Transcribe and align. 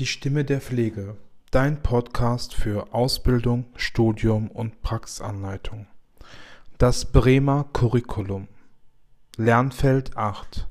Die 0.00 0.06
Stimme 0.06 0.46
der 0.46 0.62
Pflege. 0.62 1.18
Dein 1.50 1.82
Podcast 1.82 2.54
für 2.54 2.94
Ausbildung, 2.94 3.66
Studium 3.76 4.50
und 4.50 4.80
Praxisanleitung. 4.80 5.88
Das 6.78 7.04
Bremer 7.04 7.68
Curriculum. 7.74 8.48
Lernfeld 9.36 10.16
8. 10.16 10.66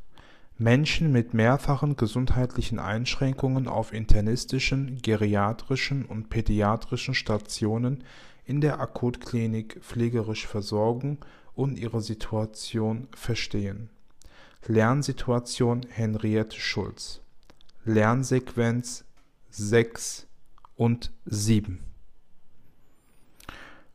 Menschen 0.57 1.11
mit 1.11 1.35
mehrfachen 1.35 1.95
gesundheitlichen 1.95 2.79
Einschränkungen 2.79 3.67
auf 3.67 3.93
internistischen, 3.93 4.99
geriatrischen 5.03 6.05
und 6.05 6.31
pädiatrischen 6.31 7.13
Stationen 7.13 8.03
in 8.45 8.61
der 8.61 8.79
Akutklinik 8.79 9.79
pflegerisch 9.83 10.47
versorgen 10.47 11.19
und 11.53 11.77
ihre 11.77 12.01
Situation 12.01 13.07
verstehen. 13.15 13.91
Lernsituation 14.65 15.85
Henriette 15.87 16.59
Schulz. 16.59 17.21
Lernsequenz 17.85 19.05
6 19.51 20.27
und 20.75 21.11
7. 21.25 21.83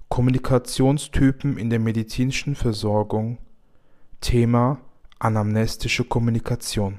Kommunikationstypen 0.08 1.58
in 1.58 1.70
der 1.70 1.78
medizinischen 1.78 2.56
Versorgung. 2.56 3.38
Thema 4.20 4.80
Anamnestische 5.20 6.04
Kommunikation. 6.04 6.98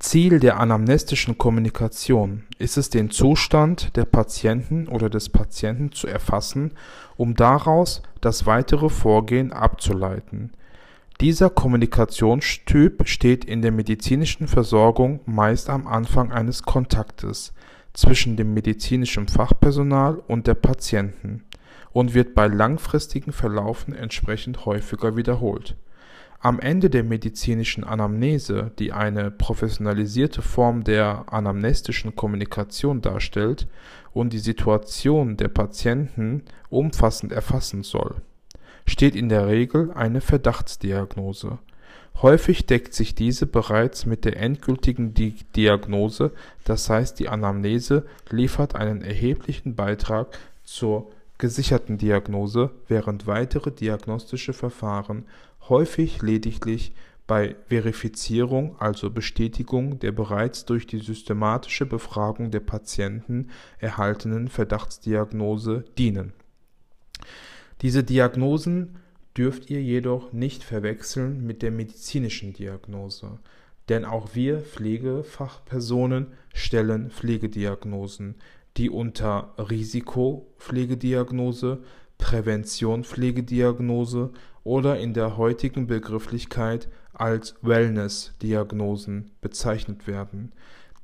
Ziel 0.00 0.40
der 0.40 0.58
anamnestischen 0.58 1.38
Kommunikation 1.38 2.44
ist 2.58 2.76
es, 2.76 2.90
den 2.90 3.10
Zustand 3.10 3.96
der 3.96 4.04
Patienten 4.04 4.88
oder 4.88 5.08
des 5.08 5.28
Patienten 5.28 5.92
zu 5.92 6.08
erfassen, 6.08 6.72
um 7.16 7.34
daraus 7.34 8.02
das 8.20 8.46
weitere 8.46 8.88
Vorgehen 8.88 9.52
abzuleiten. 9.52 10.52
Dieser 11.22 11.48
Kommunikationstyp 11.48 13.08
steht 13.08 13.46
in 13.46 13.62
der 13.62 13.72
medizinischen 13.72 14.48
Versorgung 14.48 15.20
meist 15.24 15.70
am 15.70 15.86
Anfang 15.86 16.30
eines 16.30 16.62
Kontaktes 16.62 17.54
zwischen 17.94 18.36
dem 18.36 18.52
medizinischen 18.52 19.26
Fachpersonal 19.26 20.16
und 20.28 20.46
der 20.46 20.56
Patienten 20.56 21.44
und 21.92 22.12
wird 22.12 22.34
bei 22.34 22.48
langfristigen 22.48 23.32
Verlaufen 23.32 23.94
entsprechend 23.94 24.66
häufiger 24.66 25.16
wiederholt. 25.16 25.74
Am 26.40 26.60
Ende 26.60 26.90
der 26.90 27.02
medizinischen 27.02 27.82
Anamnese, 27.82 28.72
die 28.78 28.92
eine 28.92 29.30
professionalisierte 29.30 30.42
Form 30.42 30.84
der 30.84 31.32
anamnestischen 31.32 32.14
Kommunikation 32.14 33.00
darstellt 33.00 33.66
und 34.12 34.34
die 34.34 34.38
Situation 34.38 35.38
der 35.38 35.48
Patienten 35.48 36.42
umfassend 36.68 37.32
erfassen 37.32 37.84
soll 37.84 38.16
steht 38.86 39.14
in 39.14 39.28
der 39.28 39.46
Regel 39.46 39.92
eine 39.92 40.20
Verdachtsdiagnose. 40.20 41.58
Häufig 42.22 42.64
deckt 42.64 42.94
sich 42.94 43.14
diese 43.14 43.46
bereits 43.46 44.06
mit 44.06 44.24
der 44.24 44.38
endgültigen 44.38 45.12
Diagnose, 45.54 46.32
das 46.64 46.88
heißt 46.88 47.18
die 47.20 47.28
Anamnese 47.28 48.06
liefert 48.30 48.74
einen 48.74 49.02
erheblichen 49.02 49.74
Beitrag 49.74 50.38
zur 50.64 51.10
gesicherten 51.36 51.98
Diagnose, 51.98 52.70
während 52.88 53.26
weitere 53.26 53.70
diagnostische 53.70 54.54
Verfahren 54.54 55.26
häufig 55.68 56.22
lediglich 56.22 56.92
bei 57.26 57.56
Verifizierung, 57.68 58.76
also 58.78 59.10
Bestätigung 59.10 59.98
der 59.98 60.12
bereits 60.12 60.64
durch 60.64 60.86
die 60.86 61.00
systematische 61.00 61.84
Befragung 61.84 62.50
der 62.50 62.60
Patienten 62.60 63.50
erhaltenen 63.78 64.48
Verdachtsdiagnose 64.48 65.84
dienen 65.98 66.32
diese 67.82 68.04
Diagnosen 68.04 68.96
dürft 69.36 69.68
ihr 69.70 69.82
jedoch 69.82 70.32
nicht 70.32 70.64
verwechseln 70.64 71.46
mit 71.46 71.62
der 71.62 71.70
medizinischen 71.70 72.54
Diagnose, 72.54 73.38
denn 73.88 74.04
auch 74.04 74.34
wir 74.34 74.60
Pflegefachpersonen 74.60 76.26
stellen 76.54 77.10
Pflegediagnosen, 77.10 78.36
die 78.76 78.90
unter 78.90 79.54
Risikopflegediagnose, 79.58 81.82
Präventionpflegediagnose 82.18 84.32
oder 84.64 84.98
in 84.98 85.14
der 85.14 85.36
heutigen 85.36 85.86
Begrifflichkeit 85.86 86.88
als 87.12 87.54
Wellness-Diagnosen 87.62 89.30
bezeichnet 89.40 90.06
werden. 90.06 90.52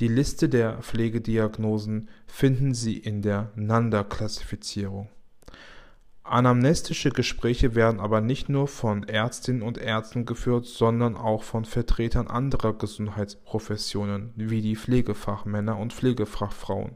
Die 0.00 0.08
Liste 0.08 0.48
der 0.48 0.82
Pflegediagnosen 0.82 2.08
finden 2.26 2.74
Sie 2.74 2.96
in 2.96 3.22
der 3.22 3.52
NANDA-Klassifizierung. 3.56 5.08
Anamnestische 6.24 7.10
Gespräche 7.10 7.74
werden 7.74 7.98
aber 8.00 8.20
nicht 8.20 8.48
nur 8.48 8.68
von 8.68 9.02
Ärztinnen 9.02 9.62
und 9.62 9.76
Ärzten 9.76 10.24
geführt, 10.24 10.66
sondern 10.66 11.16
auch 11.16 11.42
von 11.42 11.64
Vertretern 11.64 12.28
anderer 12.28 12.74
Gesundheitsprofessionen 12.74 14.32
wie 14.36 14.62
die 14.62 14.76
Pflegefachmänner 14.76 15.76
und 15.76 15.92
Pflegefachfrauen 15.92 16.92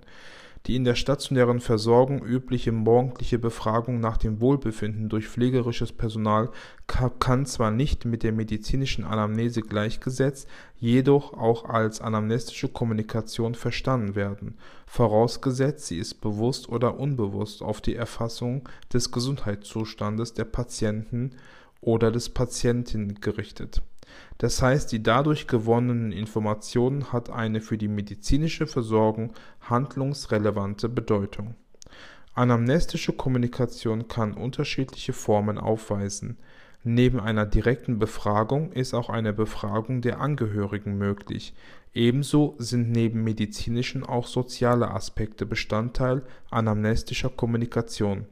die 0.66 0.74
in 0.74 0.84
der 0.84 0.96
stationären 0.96 1.60
Versorgung 1.60 2.24
übliche 2.24 2.72
morgendliche 2.72 3.38
Befragung 3.38 4.00
nach 4.00 4.16
dem 4.16 4.40
Wohlbefinden 4.40 5.08
durch 5.08 5.28
pflegerisches 5.28 5.92
Personal 5.92 6.50
kann 6.86 7.46
zwar 7.46 7.70
nicht 7.70 8.04
mit 8.04 8.24
der 8.24 8.32
medizinischen 8.32 9.04
Anamnese 9.04 9.62
gleichgesetzt, 9.62 10.48
jedoch 10.78 11.34
auch 11.34 11.66
als 11.66 12.00
anamnestische 12.00 12.68
Kommunikation 12.68 13.54
verstanden 13.54 14.16
werden, 14.16 14.56
vorausgesetzt 14.86 15.86
sie 15.86 15.98
ist 15.98 16.20
bewusst 16.20 16.68
oder 16.68 16.98
unbewusst 16.98 17.62
auf 17.62 17.80
die 17.80 17.94
Erfassung 17.94 18.68
des 18.92 19.12
Gesundheitszustandes 19.12 20.34
der 20.34 20.44
Patienten 20.44 21.32
oder 21.80 22.10
des 22.10 22.30
Patienten 22.30 23.20
gerichtet 23.20 23.82
das 24.38 24.60
heißt, 24.60 24.92
die 24.92 25.02
dadurch 25.02 25.46
gewonnenen 25.46 26.12
Informationen 26.12 27.12
hat 27.12 27.30
eine 27.30 27.60
für 27.60 27.78
die 27.78 27.88
medizinische 27.88 28.66
Versorgung 28.66 29.32
handlungsrelevante 29.60 30.88
Bedeutung. 30.88 31.54
Anamnestische 32.34 33.14
Kommunikation 33.14 34.08
kann 34.08 34.34
unterschiedliche 34.34 35.14
Formen 35.14 35.56
aufweisen. 35.56 36.36
Neben 36.84 37.18
einer 37.18 37.46
direkten 37.46 37.98
Befragung 37.98 38.72
ist 38.72 38.94
auch 38.94 39.08
eine 39.08 39.32
Befragung 39.32 40.02
der 40.02 40.20
Angehörigen 40.20 40.98
möglich. 40.98 41.54
Ebenso 41.94 42.54
sind 42.58 42.92
neben 42.92 43.24
medizinischen 43.24 44.04
auch 44.04 44.26
soziale 44.26 44.90
Aspekte 44.90 45.46
Bestandteil 45.46 46.22
anamnestischer 46.50 47.30
Kommunikation 47.30 48.26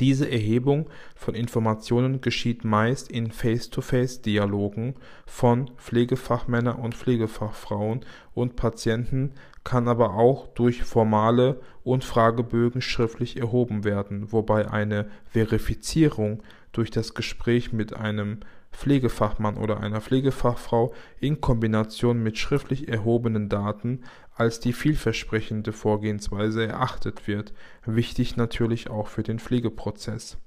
diese 0.00 0.30
Erhebung 0.30 0.88
von 1.14 1.34
Informationen 1.34 2.20
geschieht 2.20 2.64
meist 2.64 3.10
in 3.10 3.30
Face-to-Face-Dialogen 3.30 4.94
von 5.26 5.70
Pflegefachmänner 5.76 6.78
und 6.78 6.94
Pflegefachfrauen 6.94 8.04
und 8.34 8.56
Patienten, 8.56 9.32
kann 9.64 9.88
aber 9.88 10.14
auch 10.14 10.48
durch 10.48 10.82
Formale 10.82 11.60
und 11.82 12.04
Fragebögen 12.04 12.82
schriftlich 12.82 13.38
erhoben 13.38 13.84
werden, 13.84 14.30
wobei 14.30 14.70
eine 14.70 15.06
Verifizierung 15.24 16.42
durch 16.72 16.90
das 16.90 17.14
Gespräch 17.14 17.72
mit 17.72 17.94
einem 17.94 18.40
Pflegefachmann 18.74 19.56
oder 19.56 19.80
einer 19.80 20.00
Pflegefachfrau 20.00 20.92
in 21.20 21.40
Kombination 21.40 22.22
mit 22.22 22.38
schriftlich 22.38 22.88
erhobenen 22.88 23.48
Daten 23.48 24.02
als 24.34 24.60
die 24.60 24.72
vielversprechende 24.72 25.72
Vorgehensweise 25.72 26.66
erachtet 26.66 27.28
wird, 27.28 27.52
wichtig 27.86 28.36
natürlich 28.36 28.90
auch 28.90 29.06
für 29.06 29.22
den 29.22 29.38
Pflegeprozess. 29.38 30.38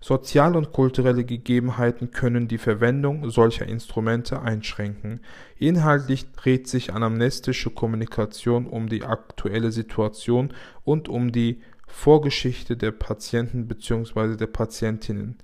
Soziale 0.00 0.58
und 0.58 0.72
kulturelle 0.72 1.24
Gegebenheiten 1.24 2.10
können 2.10 2.48
die 2.48 2.58
Verwendung 2.58 3.30
solcher 3.30 3.66
Instrumente 3.66 4.42
einschränken. 4.42 5.20
Inhaltlich 5.58 6.32
dreht 6.32 6.66
sich 6.68 6.92
anamnestische 6.92 7.70
Kommunikation 7.70 8.66
um 8.66 8.88
die 8.88 9.04
aktuelle 9.04 9.70
Situation 9.70 10.52
und 10.84 11.08
um 11.08 11.32
die 11.32 11.60
Vorgeschichte 11.86 12.76
der 12.76 12.92
Patienten 12.92 13.66
bzw. 13.66 14.36
der 14.36 14.46
Patientinnen. 14.46 15.36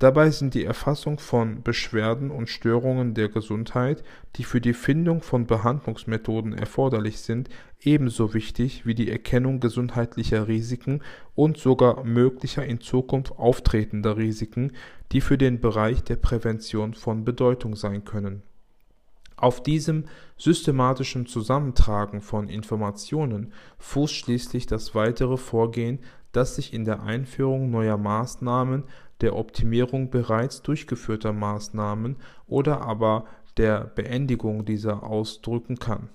Dabei 0.00 0.30
sind 0.30 0.54
die 0.54 0.64
Erfassung 0.64 1.18
von 1.18 1.62
Beschwerden 1.62 2.30
und 2.30 2.48
Störungen 2.48 3.12
der 3.12 3.28
Gesundheit, 3.28 4.02
die 4.36 4.44
für 4.44 4.62
die 4.62 4.72
Findung 4.72 5.20
von 5.20 5.46
Behandlungsmethoden 5.46 6.54
erforderlich 6.54 7.20
sind, 7.20 7.50
ebenso 7.82 8.32
wichtig 8.32 8.86
wie 8.86 8.94
die 8.94 9.10
Erkennung 9.10 9.60
gesundheitlicher 9.60 10.48
Risiken 10.48 11.02
und 11.34 11.58
sogar 11.58 12.02
möglicher 12.04 12.64
in 12.64 12.80
Zukunft 12.80 13.38
auftretender 13.38 14.16
Risiken, 14.16 14.72
die 15.12 15.20
für 15.20 15.36
den 15.36 15.60
Bereich 15.60 16.02
der 16.02 16.16
Prävention 16.16 16.94
von 16.94 17.26
Bedeutung 17.26 17.76
sein 17.76 18.06
können. 18.06 18.42
Auf 19.36 19.62
diesem 19.62 20.04
systematischen 20.38 21.26
Zusammentragen 21.26 22.22
von 22.22 22.48
Informationen 22.48 23.52
fußt 23.78 24.14
schließlich 24.14 24.66
das 24.66 24.94
weitere 24.94 25.36
Vorgehen, 25.36 25.98
das 26.32 26.56
sich 26.56 26.72
in 26.72 26.86
der 26.86 27.02
Einführung 27.02 27.70
neuer 27.70 27.98
Maßnahmen 27.98 28.84
der 29.20 29.36
Optimierung 29.36 30.10
bereits 30.10 30.62
durchgeführter 30.62 31.32
Maßnahmen 31.32 32.16
oder 32.46 32.82
aber 32.82 33.24
der 33.56 33.84
Beendigung 33.94 34.64
dieser 34.64 35.02
ausdrücken 35.02 35.78
kann. 35.78 36.08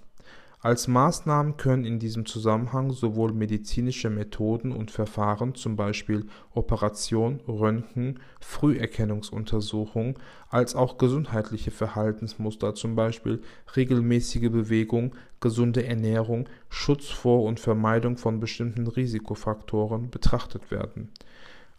Als 0.65 0.87
Maßnahmen 0.87 1.57
können 1.57 1.85
in 1.85 1.99
diesem 1.99 2.25
Zusammenhang 2.25 2.89
sowohl 2.89 3.33
medizinische 3.33 4.09
Methoden 4.09 4.71
und 4.71 4.89
Verfahren, 4.89 5.53
zum 5.53 5.75
Beispiel 5.75 6.25
Operation, 6.55 7.39
Röntgen, 7.47 8.19
Früherkennungsuntersuchung, 8.41 10.17
als 10.49 10.73
auch 10.73 10.97
gesundheitliche 10.97 11.69
Verhaltensmuster, 11.69 12.73
zum 12.73 12.95
Beispiel 12.95 13.43
regelmäßige 13.75 14.49
Bewegung, 14.49 15.13
gesunde 15.39 15.85
Ernährung, 15.85 16.49
Schutz 16.69 17.09
vor 17.09 17.43
und 17.43 17.59
Vermeidung 17.59 18.17
von 18.17 18.39
bestimmten 18.39 18.87
Risikofaktoren 18.87 20.09
betrachtet 20.09 20.71
werden. 20.71 21.11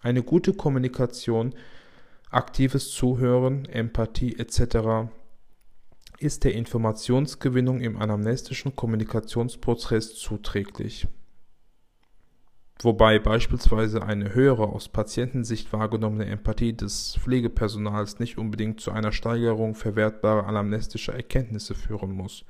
Eine 0.06 0.23
gute 0.23 0.55
Kommunikation, 0.55 1.53
aktives 2.31 2.93
Zuhören, 2.93 3.64
Empathie 3.64 4.38
etc 4.38 5.11
ist 6.20 6.44
der 6.44 6.55
Informationsgewinnung 6.55 7.81
im 7.81 8.00
anamnestischen 8.00 8.76
Kommunikationsprozess 8.76 10.14
zuträglich, 10.14 11.08
wobei 12.79 13.19
beispielsweise 13.19 14.05
eine 14.05 14.32
höhere 14.32 14.69
aus 14.69 14.88
Patientensicht 14.88 15.73
wahrgenommene 15.73 16.26
Empathie 16.26 16.73
des 16.73 17.19
Pflegepersonals 17.19 18.20
nicht 18.20 18.38
unbedingt 18.38 18.81
zu 18.81 18.93
einer 18.93 19.11
Steigerung 19.11 19.75
verwertbarer 19.75 20.47
anamnestischer 20.47 21.14
Erkenntnisse 21.14 21.75
führen 21.75 22.12
muss. 22.12 22.44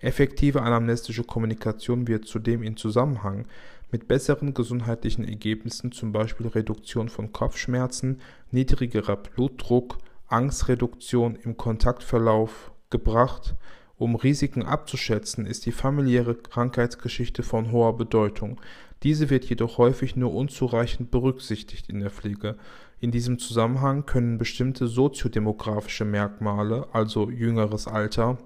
Effektive 0.00 0.62
anamnestische 0.62 1.22
Kommunikation 1.22 2.08
wird 2.08 2.24
zudem 2.26 2.64
in 2.64 2.76
Zusammenhang 2.76 3.46
mit 3.90 4.08
besseren 4.08 4.54
gesundheitlichen 4.54 5.24
Ergebnissen, 5.24 5.92
zum 5.92 6.12
Beispiel 6.12 6.46
Reduktion 6.46 7.08
von 7.08 7.32
Kopfschmerzen, 7.32 8.20
niedrigerer 8.50 9.16
Blutdruck, 9.16 9.98
Angstreduktion 10.26 11.36
im 11.36 11.56
Kontaktverlauf 11.56 12.72
gebracht. 12.90 13.54
Um 13.96 14.14
Risiken 14.14 14.62
abzuschätzen, 14.62 15.46
ist 15.46 15.66
die 15.66 15.72
familiäre 15.72 16.34
Krankheitsgeschichte 16.34 17.42
von 17.42 17.72
hoher 17.72 17.96
Bedeutung. 17.96 18.60
Diese 19.02 19.30
wird 19.30 19.44
jedoch 19.46 19.78
häufig 19.78 20.16
nur 20.16 20.34
unzureichend 20.34 21.10
berücksichtigt 21.10 21.88
in 21.88 22.00
der 22.00 22.10
Pflege. 22.10 22.56
In 23.00 23.10
diesem 23.10 23.38
Zusammenhang 23.38 24.06
können 24.06 24.38
bestimmte 24.38 24.86
soziodemografische 24.86 26.04
Merkmale, 26.04 26.88
also 26.92 27.30
jüngeres 27.30 27.86
Alter, 27.86 28.38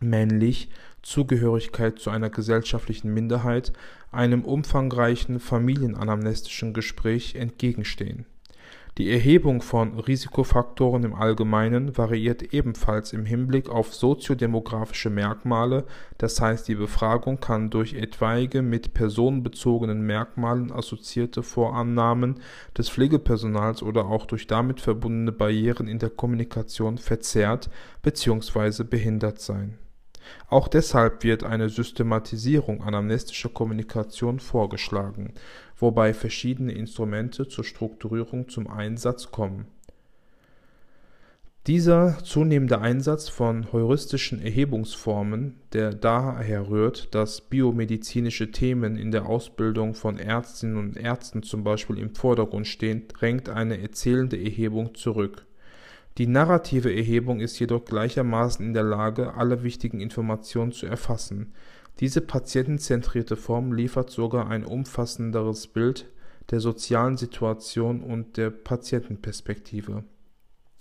männlich, 0.00 0.70
Zugehörigkeit 1.04 1.98
zu 1.98 2.10
einer 2.10 2.30
gesellschaftlichen 2.30 3.14
Minderheit, 3.14 3.72
einem 4.10 4.44
umfangreichen 4.44 5.38
familienanamnestischen 5.38 6.74
Gespräch 6.74 7.36
entgegenstehen 7.36 8.26
die 8.96 9.10
Erhebung 9.10 9.60
von 9.60 9.98
Risikofaktoren 9.98 11.02
im 11.02 11.16
Allgemeinen 11.16 11.98
variiert 11.98 12.54
ebenfalls 12.54 13.12
im 13.12 13.26
Hinblick 13.26 13.68
auf 13.68 13.92
soziodemografische 13.92 15.10
Merkmale, 15.10 15.84
das 16.16 16.40
heißt 16.40 16.68
die 16.68 16.76
Befragung 16.76 17.40
kann 17.40 17.70
durch 17.70 17.94
etwaige 17.94 18.62
mit 18.62 18.94
personenbezogenen 18.94 20.02
Merkmalen 20.02 20.70
assoziierte 20.70 21.42
Vorannahmen 21.42 22.36
des 22.78 22.88
Pflegepersonals 22.88 23.82
oder 23.82 24.06
auch 24.06 24.26
durch 24.26 24.46
damit 24.46 24.80
verbundene 24.80 25.32
Barrieren 25.32 25.88
in 25.88 25.98
der 25.98 26.10
Kommunikation 26.10 26.96
verzerrt 26.96 27.70
bzw. 28.02 28.84
behindert 28.84 29.40
sein. 29.40 29.76
Auch 30.48 30.68
deshalb 30.68 31.24
wird 31.24 31.44
eine 31.44 31.68
Systematisierung 31.68 32.82
anamnestischer 32.82 33.48
Kommunikation 33.48 34.40
vorgeschlagen 34.40 35.34
wobei 35.76 36.14
verschiedene 36.14 36.72
Instrumente 36.72 37.48
zur 37.48 37.64
Strukturierung 37.64 38.48
zum 38.48 38.68
Einsatz 38.68 39.30
kommen. 39.30 39.66
Dieser 41.66 42.18
zunehmende 42.22 42.80
Einsatz 42.80 43.30
von 43.30 43.72
heuristischen 43.72 44.40
Erhebungsformen, 44.42 45.60
der 45.72 45.94
daher 45.94 46.68
rührt, 46.68 47.14
dass 47.14 47.40
biomedizinische 47.40 48.50
Themen 48.50 48.96
in 48.96 49.12
der 49.12 49.26
Ausbildung 49.26 49.94
von 49.94 50.18
Ärztinnen 50.18 50.76
und 50.76 50.98
Ärzten 50.98 51.42
zum 51.42 51.64
Beispiel 51.64 51.98
im 51.98 52.14
Vordergrund 52.14 52.66
stehen, 52.66 53.08
drängt 53.08 53.48
eine 53.48 53.80
erzählende 53.80 54.36
Erhebung 54.36 54.94
zurück. 54.94 55.46
Die 56.18 56.26
narrative 56.26 56.94
Erhebung 56.94 57.40
ist 57.40 57.58
jedoch 57.58 57.84
gleichermaßen 57.84 58.64
in 58.64 58.72
der 58.72 58.84
Lage, 58.84 59.34
alle 59.34 59.64
wichtigen 59.64 60.00
Informationen 60.00 60.72
zu 60.72 60.86
erfassen, 60.86 61.52
diese 62.00 62.20
patientenzentrierte 62.20 63.36
Form 63.36 63.72
liefert 63.72 64.10
sogar 64.10 64.48
ein 64.48 64.64
umfassenderes 64.64 65.68
Bild 65.68 66.06
der 66.50 66.60
sozialen 66.60 67.16
Situation 67.16 68.02
und 68.02 68.36
der 68.36 68.50
Patientenperspektive. 68.50 70.04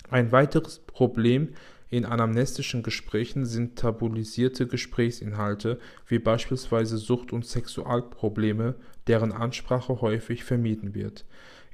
Ein 0.10 0.32
weiteres 0.32 0.80
Problem 0.80 1.50
in 1.90 2.06
anamnestischen 2.06 2.82
Gesprächen 2.82 3.46
sind 3.46 3.78
tabuisierte 3.78 4.66
Gesprächsinhalte 4.66 5.80
wie 6.08 6.18
beispielsweise 6.18 6.98
Sucht- 6.98 7.32
und 7.32 7.46
Sexualprobleme, 7.46 8.76
deren 9.06 9.32
Ansprache 9.32 10.02
häufig 10.02 10.44
vermieden 10.44 10.96
wird. 10.96 11.26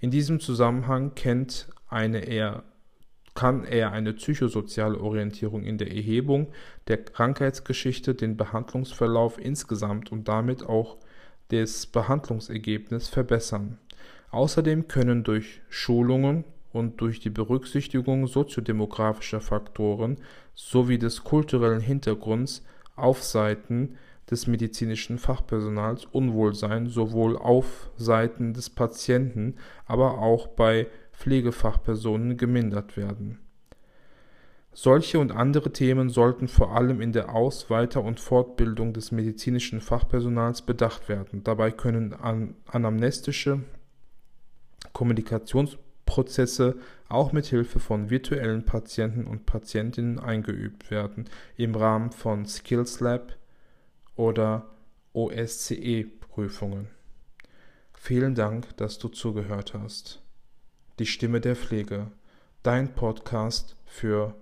In 0.02 0.12
diesem 0.12 0.42
Zusammenhang 0.42 1.16
kennt 1.16 1.70
eine 1.88 2.26
eher 2.26 2.64
kann 3.40 3.64
er 3.64 3.94
eine 3.94 4.12
psychosoziale 4.12 5.00
Orientierung 5.00 5.64
in 5.64 5.78
der 5.78 5.96
Erhebung 5.96 6.48
der 6.90 6.98
Krankheitsgeschichte, 6.98 8.14
den 8.14 8.36
Behandlungsverlauf 8.36 9.40
insgesamt 9.40 10.12
und 10.12 10.28
damit 10.28 10.64
auch 10.64 10.98
das 11.48 11.88
Behandlungsergebnis 11.88 13.08
verbessern. 13.08 13.78
Außerdem 14.32 14.90
können 14.90 15.24
durch 15.24 15.62
Schulungen 15.70 16.44
und 16.74 17.00
durch 17.00 17.22
die 17.22 17.30
Berücksichtigung 17.30 18.28
soziodemografischer 18.28 19.40
Faktoren 19.40 20.18
sowie 20.54 20.98
des 20.98 21.24
kulturellen 21.24 21.80
Hintergrunds 21.80 22.66
auf 22.98 23.24
Seiten 23.24 23.96
des 24.30 24.48
medizinischen 24.48 25.18
Fachpersonals 25.18 26.04
Unwohlsein 26.04 26.88
sowohl 26.88 27.38
auf 27.38 27.90
Seiten 27.96 28.54
des 28.54 28.70
Patienten, 28.70 29.56
aber 29.86 30.18
auch 30.18 30.48
bei 30.48 30.88
Pflegefachpersonen 31.20 32.38
gemindert 32.38 32.96
werden. 32.96 33.40
Solche 34.72 35.20
und 35.20 35.34
andere 35.34 35.74
Themen 35.74 36.10
sollten 36.10 36.48
vor 36.48 36.78
allem 36.78 37.02
in 37.02 37.12
der 37.12 37.36
Aus-, 37.36 37.70
Weiter- 37.70 38.06
und 38.06 38.22
Fortbildung 38.22 38.94
des 38.94 39.12
medizinischen 39.12 39.82
Fachpersonals 39.82 40.62
bedacht 40.62 41.10
werden. 41.10 41.44
Dabei 41.44 41.72
können 41.72 42.14
an 42.14 42.56
anamnestische 42.66 43.64
Kommunikationsprozesse 44.94 46.78
auch 47.10 47.34
mit 47.34 47.48
Hilfe 47.48 47.82
von 47.82 48.10
virtuellen 48.10 48.64
Patienten 48.64 49.28
und 49.28 49.46
Patientinnen 49.46 50.20
eingeübt 50.20 50.90
werden, 50.90 51.26
im 51.58 51.76
Rahmen 51.76 52.12
von 52.12 52.46
Skills 52.46 53.02
Lab 53.02 53.36
oder 54.16 54.70
OSCE-Prüfungen. 55.12 56.88
Vielen 57.94 58.36
Dank, 58.36 58.78
dass 58.78 59.00
du 59.00 59.10
zugehört 59.10 59.74
hast. 59.74 60.22
Die 61.00 61.06
Stimme 61.06 61.40
der 61.40 61.56
Pflege, 61.56 62.08
dein 62.62 62.94
Podcast 62.94 63.78
für 63.86 64.36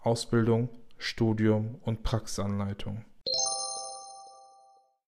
Ausbildung, 0.00 0.68
Studium 0.96 1.74
und 1.82 2.04
Praxisanleitung. 2.04 3.04